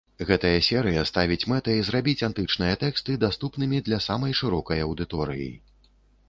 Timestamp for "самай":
4.07-4.35